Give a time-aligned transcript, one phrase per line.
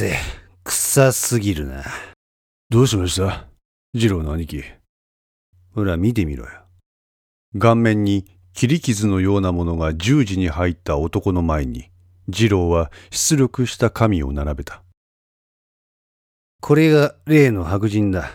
[0.00, 0.16] くっせ、
[0.64, 1.84] 臭すぎるな。
[2.70, 3.48] どうしました？
[3.92, 4.64] 二郎の兄貴。
[5.74, 6.50] ほら見てみろよ。
[7.58, 8.24] 顔面に
[8.54, 11.90] 切り傷のようなものが十字に入った男の前に、
[12.28, 14.82] 二郎は出力した紙を並べた。
[16.62, 18.30] これが例の白人だ。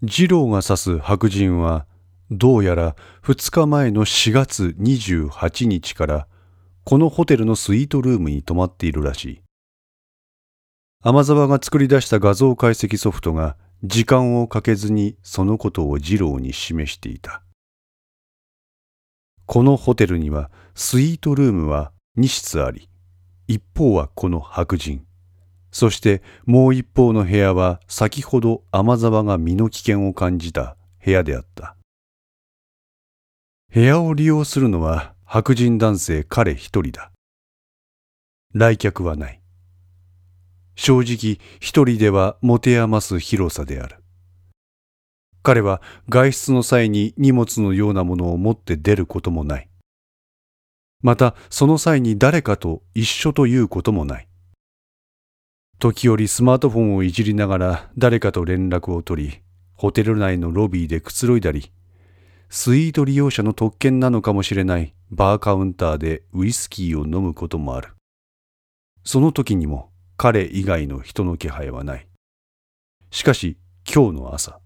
[0.00, 1.86] 二郎が指す白人は、
[2.30, 2.94] どうやら
[3.24, 6.28] 2日前の4月28日から
[6.84, 9.42] このホテルのスイートルームに泊まっているらしい。
[11.04, 17.42] 天沢が作り出した画像解析ソフトが時間をかけずにそのことを二郎に示していた。
[19.46, 22.88] このホテルにはスイートルームは2室あり、
[23.48, 25.04] 一方はこの白人。
[25.72, 31.74] そしてもう一方の部屋は先ほど天沢が身の危険を感じた部屋であった。
[33.74, 37.10] 部屋を利用するのは白人男性彼一人だ。
[38.54, 39.41] 来客はない。
[40.74, 43.96] 正直一人では持て余す広さである。
[45.42, 49.68] 彼は外出の際に荷物のようなものを持って出ることもない。
[51.02, 54.28] またその際に誰かと一緒ということもない。
[55.80, 59.42] 時折スマートフォンをいじりながら誰かと連絡を取り、
[59.74, 61.72] ホテル内のロビーでくつろいだり、
[62.48, 67.88] スイート利用者の特権なのかもしれないバーカウンターでウイスキーを飲むこともある。
[69.04, 72.06] その時にも彼以外の人の気配はない。
[73.10, 73.58] しかし
[73.92, 74.60] 今日の朝、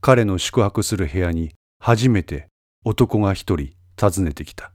[0.00, 2.48] 彼の宿泊する部屋に初めて
[2.84, 4.72] 男が一人訪ねてきた。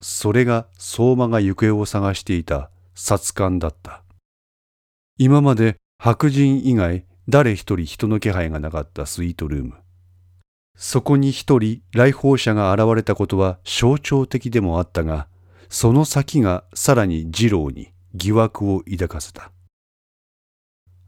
[0.00, 4.02] それが相馬が行方を探していた殺官だった。
[5.18, 9.74] 今まで白人以外誰一人人の気配がなかったスイートルーム。
[10.76, 15.28] そこに一人来訪者が現れたことは象徴的でもあったが、
[15.68, 19.52] その先がさらに二郎に疑惑を抱かせた。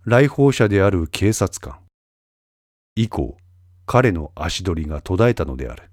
[0.04, 1.78] 来訪者である警察官。
[2.96, 3.36] 以降、
[3.86, 5.90] 彼の足取りが途絶えたのである。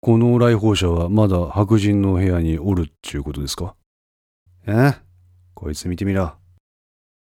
[0.00, 3.76] この来訪者はまだ白人の部屋におるっちゅうことですか？
[4.66, 4.94] え？
[5.54, 6.34] こいつ見てみろ。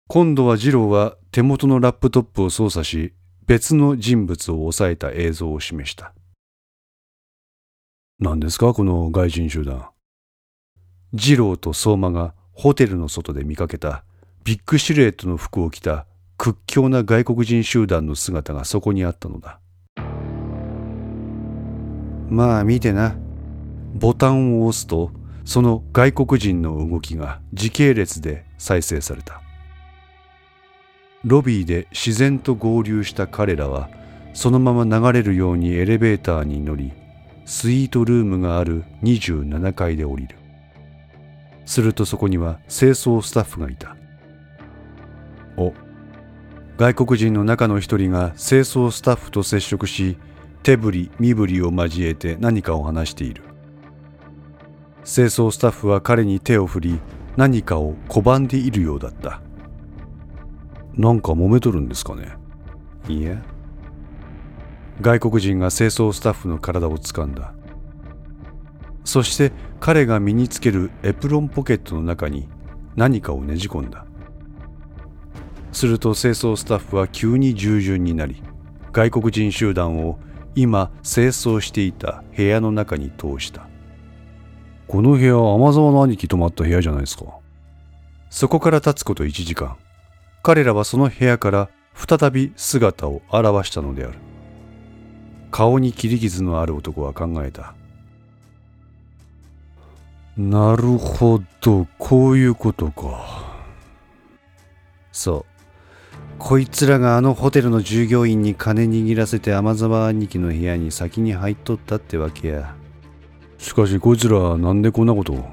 [0.08, 3.12] 今度は二郎は手元のラップトップを操作し、
[3.46, 6.14] 別の人物を抑えた映像を示した。
[8.18, 8.72] 何ですか？
[8.72, 9.90] この外人集団。
[11.12, 14.04] 二郎と相馬がホテルの外で見かけた
[14.44, 16.06] ビッグシルエットの服を着た
[16.38, 19.58] 屈強な外国人集団の姿がそこにあったのだ。
[22.28, 23.16] まあ見てな。
[23.92, 25.10] ボタンを押すと
[25.44, 29.42] その外国人の動きが時系列で再生された。
[31.24, 33.90] ロビーで自然と合流した彼らは
[34.32, 36.92] そのまま流れるようにエレベーターに乗り
[37.44, 40.39] スイートルームがある27階で降りる
[41.70, 43.96] するとそこには清掃スタッフがいた。
[45.56, 45.72] お
[46.76, 50.18] 外国人の中の一人が清掃スタッフと接触し
[50.64, 53.44] 手振り身振りを交えて何かを話している。
[55.04, 57.00] 清掃スタッフは彼に手を振り
[57.36, 59.40] 何かを拒んでいるようだった。
[60.94, 62.32] なんか揉めとるんですかね。
[63.08, 63.40] いや
[65.00, 67.54] 外国人が清掃スタッフの体を掴んだ。
[69.10, 69.50] そして
[69.80, 72.48] 彼が身につけるエプロンポケットの中に
[72.94, 74.06] 何かをねじ込んだ。
[75.72, 78.40] すると清掃スタッフは急に従順になり
[78.92, 80.20] 外国人集団を
[80.54, 83.66] 今清掃していた部屋の中に通した。
[84.86, 87.24] この部屋天沢の兄貴泊まった部屋じゃないですか。
[88.30, 89.76] そこから経つこと1時間。
[90.44, 94.20] 彼らはその部屋から再び姿を現したのである。
[95.50, 97.74] 顔に切り傷のある男は考えた
[100.48, 103.60] なるほどこういうことか。
[105.12, 105.44] そう。
[106.38, 112.74] こいつらがあのホテルの従業員に金握らせて天沢兄貴の部屋に先に入っとったってわけや。
[113.58, 115.50] しかしこいつらなんでこんなことを？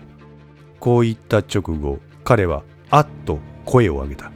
[0.79, 4.31] こう言った直後彼はあっと声を上げた。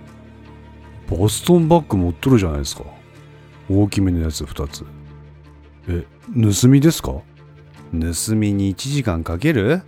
[1.08, 2.84] ボストンバッグ持っとるじゃないですか。
[3.70, 4.86] 大きめのやつ2つ。
[5.88, 6.06] え、
[6.36, 7.12] 盗みですか？
[7.12, 7.24] 盗
[8.36, 9.84] みに1時間かける？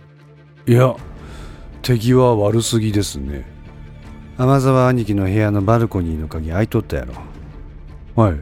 [0.66, 0.96] いや、
[1.82, 3.44] 手際悪すぎですね。
[4.38, 7.14] 天沢兄貴の部屋のバルコニーの鍵開いとったやろ。
[8.16, 8.40] はい。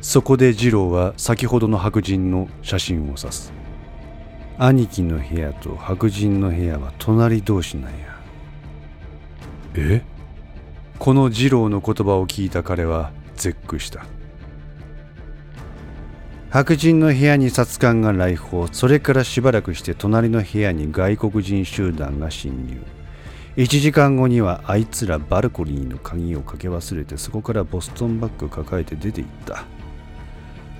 [0.00, 3.52] そこで二郎は先ほどの白人の写真を指す。
[4.56, 8.20] 兄貴の部屋と白人の部屋は隣同士なんや。
[9.74, 10.02] え？
[11.00, 14.04] この二郎の言葉を聞いた彼は絶句した
[16.52, 18.68] 白人の部屋に殺官が来訪。
[18.72, 22.82] それからしばらくして隣の部屋に外国人集団が侵入。
[23.56, 29.64] 1時間後にはあいつらバルコニーの鍵をかけ忘れてそこからボストンバッグ抱えて出て行った。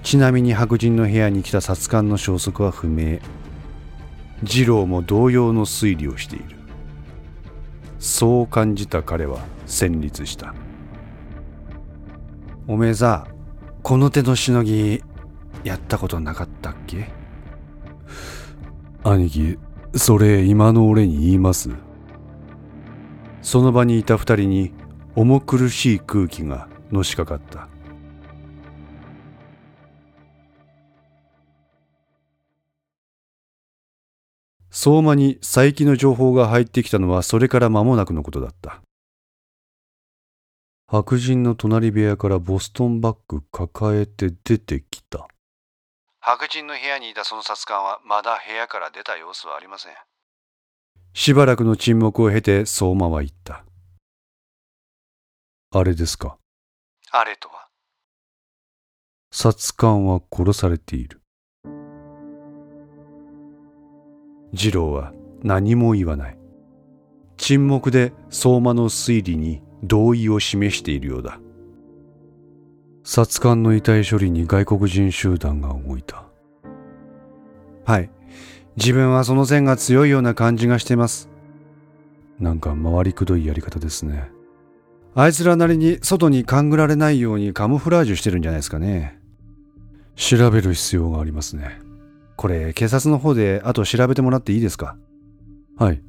[0.02, 3.20] ちなみに白人の部屋に来た殺官の消息は不明。
[4.42, 6.44] 二郎も同様の推理をしている。
[7.98, 10.54] そう感じた彼は戦慄した
[12.66, 13.28] おめえさ
[13.82, 15.02] この手のしのぎ
[15.64, 17.10] やったことなかったっけ？
[19.04, 19.58] 兄貴
[19.94, 21.70] それ今の俺に言います。
[23.42, 24.72] その場にいた二人に
[25.14, 27.68] 重苦しい空気がのしかかった。
[34.70, 38.80] 相馬に佐伯の情報が入ってきたのはそれから間もなくのことだった。
[40.88, 44.91] 白人の隣部屋からボストンバッグ抱えて出てきた
[46.24, 49.92] 白人の部屋にいたその殺官はまだ部屋から出た様子はありません。
[51.14, 53.64] しばらくの沈黙を経て相馬は言った。
[55.72, 56.38] あれですか。
[57.10, 57.66] あれとは？
[59.32, 61.20] 殺官は殺されている。
[64.54, 66.38] 次郎は何も言わない。
[67.36, 71.40] 沈黙で相馬の推理に同意を示しているようだ
[73.14, 76.24] 殺官の遺体処理に外国人集団が動いた。
[77.84, 78.08] はい。
[78.76, 81.28] 自分はその線が強いような感じがしてます。
[82.38, 84.30] なんか回りくどいやり方ですね。
[85.14, 89.20] あいつらなりに外に勘ぐられないようにカムフラージュしてるんじゃないですかね。
[90.16, 91.80] 調べる必要がありますね。
[92.36, 94.96] これ警察の方であと調べてもらっていいですか？
[95.76, 96.00] はい。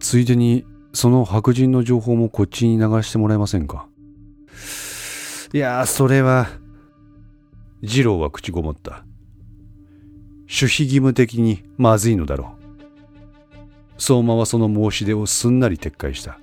[0.00, 3.88] ついでにその白人の情報もこっちに流してもらえませんか？
[5.52, 6.48] いやそれは
[7.82, 9.04] 次郎は口ごもった。
[10.50, 12.54] 守秘義務的にまずいのだろ
[13.96, 14.00] う。
[14.00, 16.38] 相馬はその申し出をすんなり撤回した。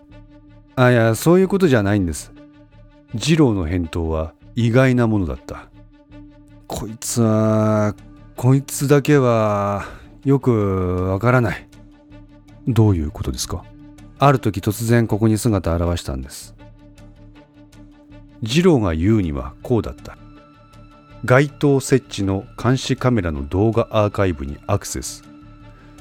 [0.75, 2.33] あいやそういうことじゃないんです。
[3.17, 5.69] 次郎の返答は意外なものだった。
[6.67, 7.95] こいつは
[8.35, 9.85] こいつだけは
[10.23, 11.67] よくわからない。
[12.67, 13.63] どういうことですか？
[14.17, 16.54] ある時突然ここに姿を現したんです。
[18.45, 20.17] 次郎が言うにはこうだった。
[21.23, 25.23] 街頭設置の監視カメラの動画アーカイブにアクセス。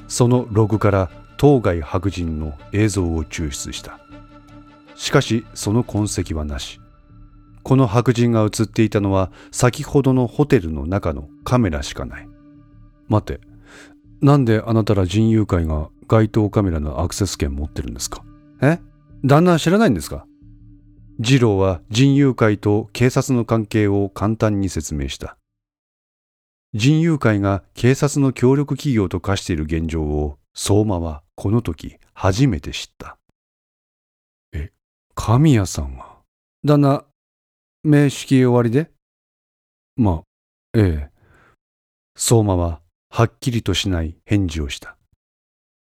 [0.07, 3.99] そのログから当該白人の映像を抽出した。
[4.95, 6.79] しかしその痕跡はなし。
[7.63, 12.27] この白人が映っていたのは先ほどのホテルの中のカメラしかない。
[13.07, 13.41] 待て
[14.21, 18.23] なんであなたら人友会が街頭カメラのアクセス権持ってるんですか？
[18.61, 18.79] え？
[19.23, 20.27] 旦那は知らないんですか？
[21.23, 25.37] 次郎は人友会と警察の関係を簡単に説明した。
[26.73, 33.17] 人友会が警察の協力企業と化している現状を相馬はこの時初めて知った。
[34.53, 34.71] え、
[35.13, 36.17] 神谷さんが？
[36.65, 37.05] 旦那、
[37.83, 38.91] 面識終わりで？
[39.95, 40.23] まあ、
[40.73, 41.11] ええ。
[42.17, 44.97] 相馬ははっきりとしない返事をした。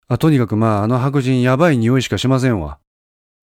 [0.07, 2.79] あとにかくまああの白人やばい匂いしかしませんわ。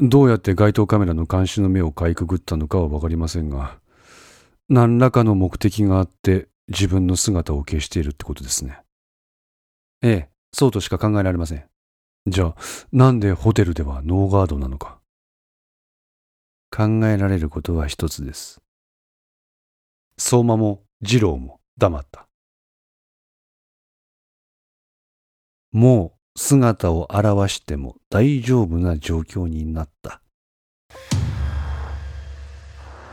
[0.01, 3.79] どうやって街頭カメラの監視の目をかいくぐったのかは分かりませんが、
[4.69, 8.81] 何らかの目的があって自分の姿を消しているってことですね。
[10.03, 11.65] ええ、そうとしか考えられません。
[12.27, 12.57] じゃあ、
[12.91, 14.99] なんでホテルではノーガードなのか。
[16.71, 18.61] 考えられることは一つです。
[20.19, 22.27] 相馬も二郎も黙った。
[25.71, 30.21] もう姿を現しても大丈夫な状況になった。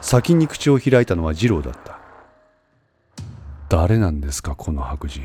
[0.02, 2.00] 先に口を開いたのは二郎だった。
[3.70, 5.22] 誰なんですかこの白人。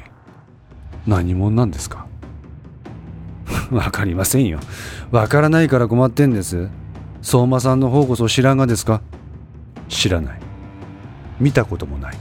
[1.07, 2.07] 何者なんですか。
[3.73, 4.61] わかりませんよ。
[5.11, 6.69] わからないから困ってんです。
[7.23, 9.00] 相馬さんの方こそ知らんがですか。
[9.88, 10.41] 知らない。
[11.41, 12.19] 見たこともない。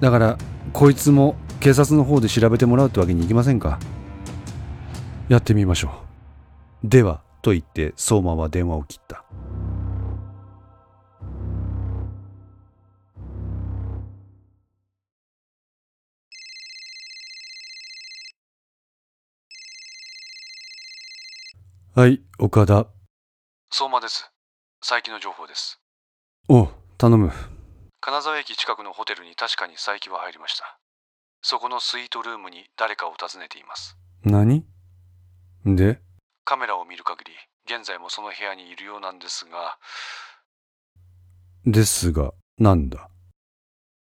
[0.00, 0.38] だから
[0.72, 3.78] こいつも警察の方で調べてもらうってわけにいきませんか。
[5.30, 5.92] やってみましょ
[6.84, 6.88] う。
[6.88, 9.24] では、と言って相馬は電話を切った。
[21.94, 22.88] はい、岡田。
[23.70, 24.32] 相馬です。
[24.80, 25.80] 佐伯の情報です。
[26.48, 26.66] お
[26.98, 27.30] 頼む。
[28.00, 30.80] 金沢駅近くのホテルに確かに佐伯は入りました。
[31.40, 33.96] そこのスイートルームに誰かを訪ねています。
[34.24, 34.64] 何？
[35.64, 36.00] で？
[36.44, 37.32] カメラを見る限り、
[37.64, 39.78] 現在もその部屋にいるようなんですが。
[41.66, 43.08] ですが、なんだ？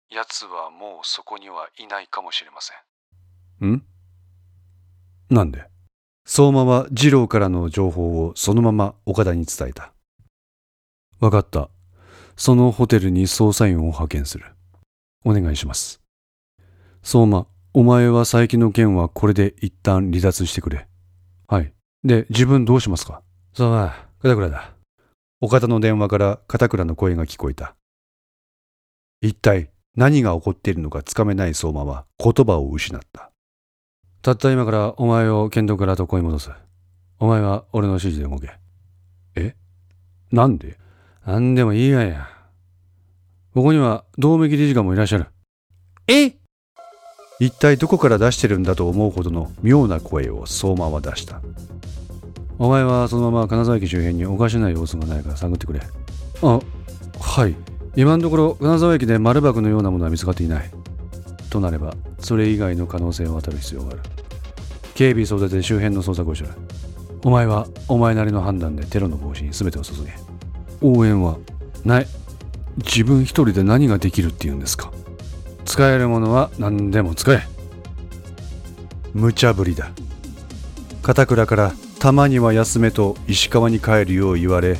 [0.09, 2.73] 奴はもうそこにはいないかもしれませ
[3.65, 3.71] ん。
[3.71, 3.83] ん？
[5.29, 5.65] なんで？
[6.25, 9.93] 相馬は二郎からの情報をそのまま岡田に伝えた。
[11.19, 11.69] わかった。
[12.35, 14.45] そのホテルに捜査員を派遣する。
[15.25, 16.01] お願いします。
[17.03, 20.87] 相馬、お前は佐伯の件はこれで一旦離脱してくれ。
[21.51, 21.73] はい。
[22.05, 23.21] で、自分どうしますか？
[23.53, 24.71] 相馬、片倉だ。
[25.41, 27.75] 岡田の電話から片倉の声が聞こえた。
[29.19, 33.31] 一体何が起こっているのかつかめない相馬は言葉を失った。
[34.21, 36.51] たった今からお前を剣道からと声戻す。
[37.19, 38.53] お前は俺の指示で動け。
[39.35, 39.53] え？
[40.31, 40.77] なんで？
[41.25, 42.29] なんでもいいやや。
[43.53, 45.25] ここには道明理事官もいらっしゃる。
[46.07, 46.37] え？
[47.41, 51.41] 一体どこから出してるんだと思うほどの妙な声を相馬は出した。
[52.59, 55.81] お前はそのまま金沢駅周辺におかしな様子がないから探ってくれ。
[56.43, 56.59] あ、
[57.19, 57.55] はい。
[57.95, 60.69] 今のところ金沢駅で丸箱のようなものは見つかっていない
[61.49, 63.99] となればそれ以外の可能性を当たる必要がある
[64.95, 66.49] 警備総出で周辺の捜索をしろ
[67.23, 70.13] お前はお前なりの判断でテロの防止に全てを注げ
[70.79, 71.37] 応援は
[71.83, 72.07] ない
[72.77, 74.93] 自分一人で何ができるっていうんですか
[75.65, 77.43] 使えるものは何でも使え。
[79.13, 79.91] 無茶ぶりだ。
[81.01, 84.77] 片倉からたまには休めと石川に帰るよう言われ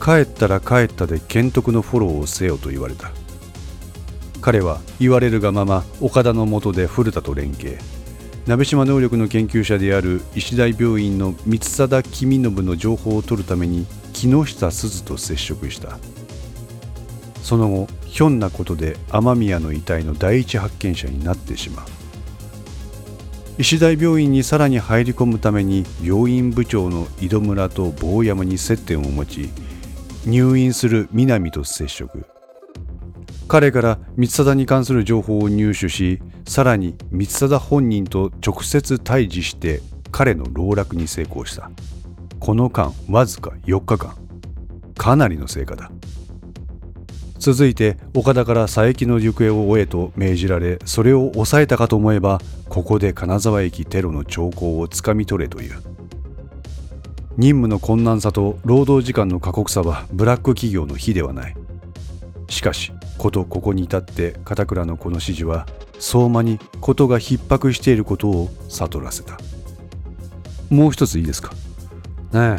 [0.00, 3.10] 帰ったら帰ったで監督のフォローをせよと言われた。
[4.40, 7.78] 彼は言われるがまま岡田の下で古田と連携。
[8.46, 15.98] 鍋島能力の研究者である医大病院の三貞公信の情報を取るために木下鈴と接触した。
[17.46, 21.86] その後ひょんなことで雨宮の遺体の第一発見者になってしまう。
[23.62, 29.48] 医大病院にさらに入り込むために病院部長の井戸村と坊山に接点を持ち
[30.26, 32.26] 入院する南と接触。
[33.46, 41.70] 彼から光貞に関する情報を入手しさらに光貞本人と直接対峙して彼の籠絡に成功した。
[42.40, 44.16] この間わずか4日間。
[44.98, 45.92] かなりの成果だ。
[47.46, 55.74] 続いて岡田から佐伯の行方を追えと命じられそれを抑えたかと思えばここで金沢駅テロの兆候をつかみ取れという。
[57.36, 61.54] 任務の困難さと労働時間の過酷さはブラック企業の比ではない。
[62.48, 65.68] しかしことここに至って片倉のこの指示は
[66.00, 69.38] 相馬に事が逼迫していることを悟らせた。
[70.68, 71.52] もう一ついいですか？
[72.32, 72.56] ね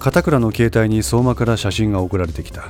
[0.00, 2.64] 片倉の携帯に相馬から写真が送られてきた。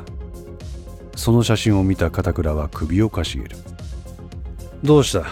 [1.17, 3.57] その写真を見た片倉は首をかしげる。
[4.83, 5.25] どうした？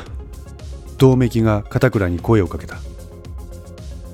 [0.99, 2.77] 銅メキが片倉に声をかけた。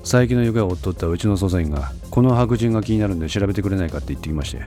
[0.01, 4.63] 佐伯の行方を追っとったうちの捜査員がこの白人が気になるんで調べてくれないかって言ってきまして。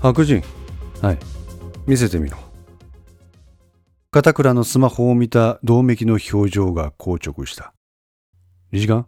[0.00, 0.42] 白人？
[1.02, 1.18] はい。
[1.86, 2.38] 見せてみろ。
[4.12, 7.74] 片倉のスマホを見た銅メキの表情が硬直した。
[8.70, 9.06] 理事官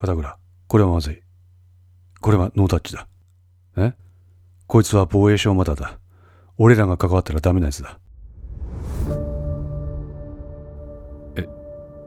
[0.00, 1.20] 片倉これはまずい。
[2.20, 3.06] これはノータッチだ。
[3.76, 3.92] え？
[4.68, 5.98] こいつは防衛省まだだ。
[6.58, 7.98] 俺らが関わったらダメなやつだ。
[11.36, 11.48] え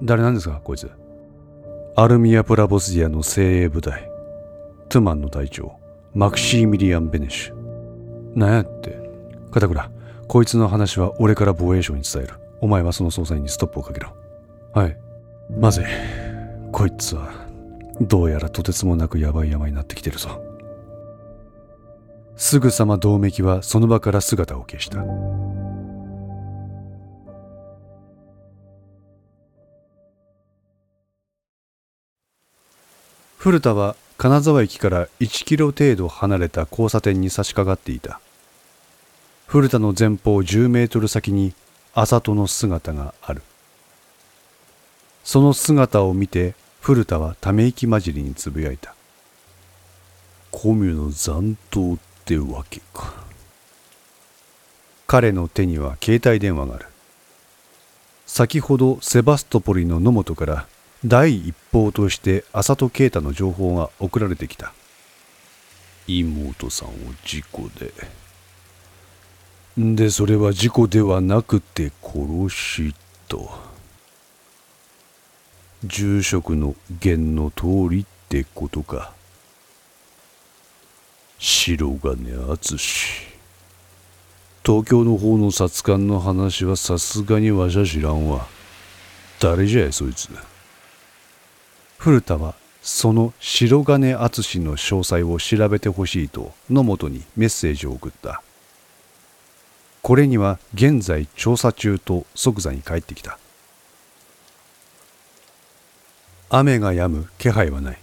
[0.04, 0.90] 誰なんですかこいつ。
[1.96, 4.08] アルミア・プラボスディアの精鋭部隊。
[4.90, 5.74] トゥマンの隊長。
[6.14, 8.38] マクシーミリアン・ベネッシュ。
[8.38, 8.96] なんやって。
[9.50, 9.92] 片倉
[10.28, 12.36] こいつの話は俺から防衛省に伝える。
[12.62, 14.16] お前はその捜査員にストップをかけろ。
[14.76, 14.96] はい。
[15.60, 15.86] まずい
[16.72, 17.32] こいつは
[18.00, 20.51] どうやらとてつもなくヤバい山になってきてるぞ。
[22.42, 25.04] すぐさま銅メキはその場から姿を消した。
[33.38, 38.20] 古田は金沢駅から1キロ程度離れた交差点に差し掛かっていた。
[39.46, 41.54] 古田の前方10メートル先に
[41.94, 43.44] 麻戸の姿がある。
[45.24, 48.96] その姿を見て古田はため息混じりにつぶやいた。
[50.50, 53.14] コミュの残党ってってわけか。
[55.08, 56.86] 彼の手には携帯電話がある。
[58.28, 60.68] 先ほどセバストポリの野本から
[61.04, 64.74] 第一報として浅戸啓太の情報が送られてきた。
[66.08, 66.92] 妹さんを
[67.26, 67.92] 事故で。
[69.78, 72.96] でそれは事故ではなくて殺し
[73.28, 73.50] と。
[75.84, 79.14] 住職の言の通りってことか。
[81.44, 82.78] 白金敦
[84.64, 88.46] 東京の方の札官の話はさすがにわしゃ知らんわ。
[89.40, 90.30] 誰じゃいそいつ。
[91.98, 98.44] 古田はその白金敦の詳細を調べてほしいと野本にメッセージを送った。
[100.04, 103.40] これには現在調査中と即座に帰ってきた。
[106.52, 108.01] 雨が止む気配はない。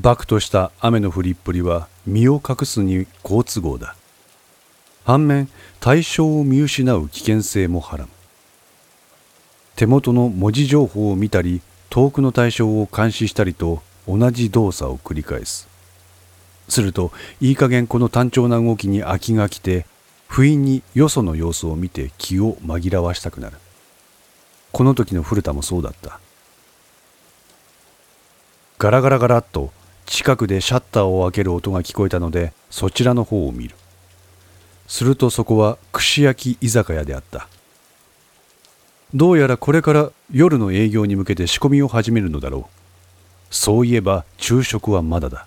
[0.00, 3.96] 爆とした雨の降りっぷりは身を隠すに好都合だ。
[5.04, 5.48] 反面
[5.80, 8.10] 対象を見失う危険性もはらむ
[9.74, 15.66] 手元の文字情報を見たり遠くの対象を監視したりと同じ動作を繰り返す。
[16.68, 19.84] するといい加減この単調な動きに飽きが来て
[20.28, 23.56] 不意によその様子を見て気を紛らわしたくなる。
[24.70, 26.20] この時の古田もそうだった。
[28.78, 29.72] ガラガラガラっと
[30.08, 33.76] 近くでシャッターを開ける音が聞こえたのでそちらの方を見る。
[34.86, 37.46] するとそこは串焼き居酒屋であった。
[39.14, 43.54] どうやらこれから夜の営業に向けて仕込みを始めるのだろう。
[43.54, 45.46] そういえば昼食はまだだ。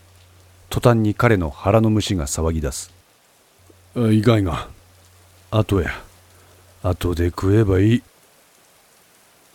[0.70, 2.94] 途端に彼の腹の虫が騒ぎ出す。
[3.96, 4.70] 意外が。
[5.50, 5.90] 後や。
[6.84, 8.04] 後で食えばいい。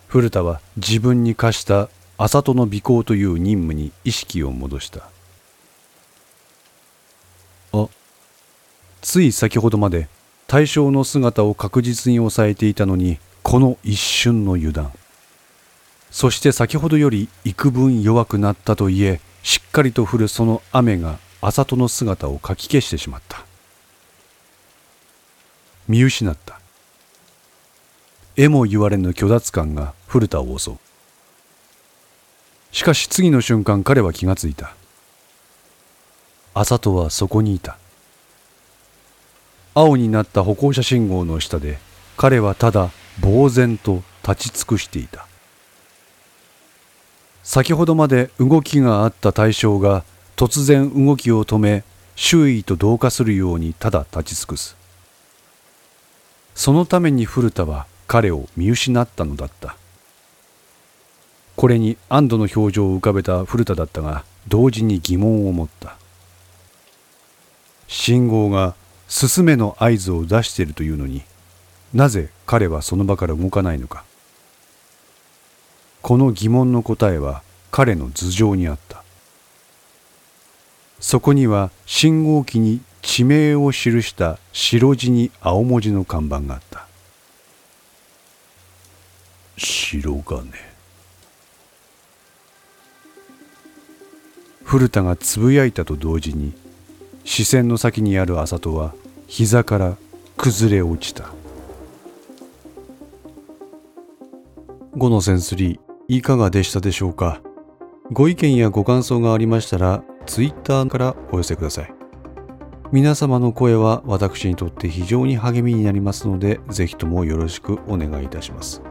[0.09, 5.09] 古田は自分に課した麻戸の尾行という任務に意識を戻した。
[7.73, 7.89] あ
[9.03, 10.09] つい先ほどまで
[10.47, 14.93] 対象の姿を確実に抑えていたのにこの一瞬の油断。
[16.11, 23.45] そして先ほどより幾分弱くなったといえしっかりと降るその雨が麻戸の姿をかき消してしまった。
[25.87, 26.59] 見失った。
[28.37, 30.79] えも言われぬ虚脱感が古田を襲う。
[32.77, 34.75] しかし次の瞬間彼は気がついた。
[36.53, 37.79] 麻戸はそこにいた。
[39.73, 41.79] 青になった歩行者信号の下で
[42.19, 42.91] 彼はただ
[43.23, 45.27] 呆然と立ち尽くしていた。
[47.43, 50.05] 先ほどまで動きがあった対象が
[50.37, 51.83] 突然動きを止め
[52.15, 54.77] 周囲と同化するようにただ立ち尽くす。
[56.55, 59.79] そのために古田は彼を見失ったのだった。
[61.57, 65.97] これに安堵の表情を浮かべた古田だったが同時に疑問を持った。
[67.89, 68.75] 信号が
[69.09, 71.23] 進めの合図を出しているというのに
[71.95, 74.05] なぜ彼はその場から動かないのか。
[76.03, 79.03] この疑問の答えは彼の頭上にあった。
[81.01, 86.87] そこには信号機に地名を記した白地に青文字の看板があった。
[89.57, 90.76] 白金。
[94.67, 96.53] 古田がつぶやいたと同時に
[97.23, 98.95] 視線の先にある麻戸は
[99.29, 99.97] 膝から
[100.37, 101.31] 崩れ落ちた。
[104.97, 107.41] 5のセンスリーいかがでしたでしょうか？
[108.11, 111.95] ご意見やご感想がありましたら Twitter からお寄せください。
[112.91, 118.83] 皆様の声は私にとって非常に励みになりますのでぜひともよろしくお願いいたします。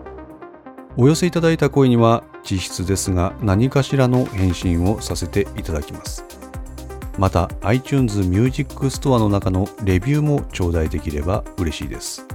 [0.98, 6.24] お寄せいただいた声には実質ですが何かしらの返信をさせていただきます。
[7.18, 12.26] また iTunes Music Store の中のレビューも頂戴できれば嬉しいです。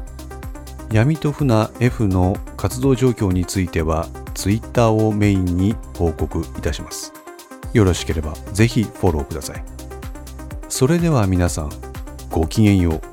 [0.92, 7.12] 闇と船 F の活動状況については Twitter をメインに報告いたします。
[7.72, 9.64] よろしければぜひフォローください。
[10.68, 11.70] それでは皆さん
[12.30, 13.09] ごきげんよう。